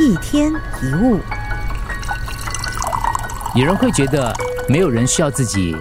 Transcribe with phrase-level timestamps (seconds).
[0.00, 1.20] 一天一物，
[3.54, 4.34] 有人会觉得
[4.68, 5.76] 没有人需要自己，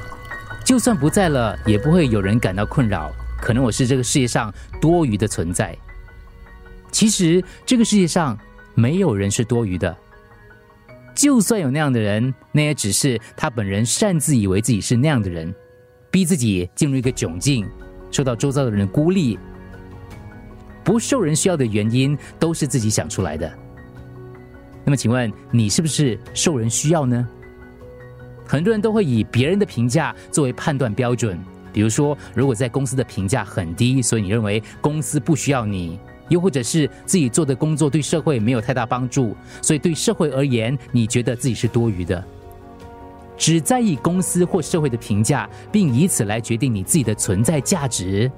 [0.63, 3.11] 就算不在了，也不会有人感到困扰。
[3.41, 5.75] 可能我是这个世界上多余的存在。
[6.91, 8.37] 其实这个世界上
[8.75, 9.97] 没有人是多余的，
[11.15, 15.51] 就算有那样的人，那也只是他本人擅自以为自己是那样的人，
[16.11, 17.67] 逼自己进入一个窘境，
[18.11, 19.39] 受到周遭的人孤立，
[20.83, 23.51] 不受人需要的原因都是自己想出来的。
[24.85, 27.27] 那么，请问你是不是受人需要呢？
[28.45, 31.39] 很多人都会以别人的评价作为判断标准，
[31.71, 35.97] 比如说，如果在公司的评价很低，所以你认为公司不需要你；
[36.27, 42.21] 又或者是自己做的工作对社会没有太大帮助，所以对社会而言，你觉得自己是多余的。
[43.37, 48.29] 只在意公司或社会的评价，并以此来决定你自己的存在价值，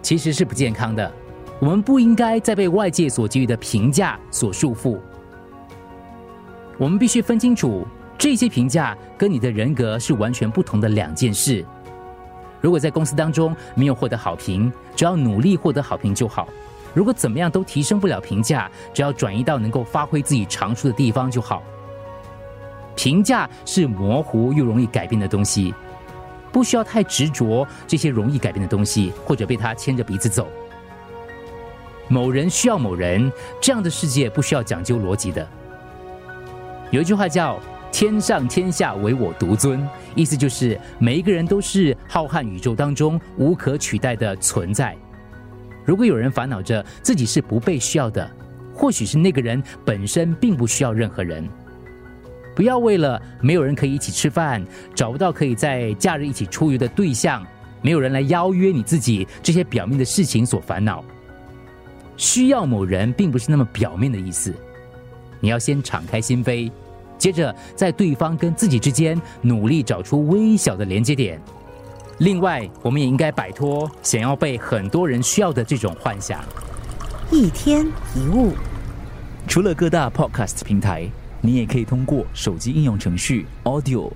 [0.00, 1.12] 其实是不健康的。
[1.60, 4.98] 我们不应该再被外界所给予的评价所束缚。
[6.78, 7.86] 我们必须分清楚，
[8.18, 11.64] 这些评价跟你的人格是完全不同的两件事。
[12.60, 16.46] 如果在公司当中没有获得好评，只要努力获得好评就好；
[16.94, 21.62] 如果怎么样都提升不了评价，只要转移到能够发挥自己长处的地方就好。
[22.94, 25.74] 评价是模糊又容易改变的东西，
[26.52, 30.46] 不需要太执着这些容易改变的东西，或者被他牵着鼻子走。
[32.08, 35.48] 某人需要某人，这样的世界不需要讲究逻辑的。
[36.92, 37.58] 有一句话叫
[37.90, 39.82] “天上天下唯我独尊”，
[40.14, 44.94] 意思就是每一个人都是浩瀚宇宙当中无可取代的存在。
[45.86, 48.30] 如果有人烦恼着自己是不被需要的，
[48.74, 51.48] 或许是那个人本身并不需要任何人。
[52.54, 54.62] 不要为了没有人可以一起吃饭，
[54.94, 57.42] 找不到可以在假日一起出游的对象，
[57.80, 61.02] 没有人来邀约你自己这些表面的事情所烦恼。
[62.18, 64.54] 需要某人并不是那么表面的意思，
[65.40, 66.70] 你要先敞开心扉。
[67.22, 71.40] 接着，在对方跟自己之间努力找出微小的连接点。
[72.18, 76.44] 另外，我们也应该摆脱想要被很多人需要的这种幻想。
[77.30, 77.86] 一天
[78.16, 78.54] 一物，
[79.46, 81.08] 除了各大 Podcast 平台，
[81.40, 84.10] 你也可以通过手机应用程序 Audio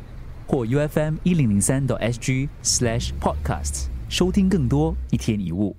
[0.48, 5.76] 或 UFM 一零零三 SG Slash Podcast 收听更多一天一物。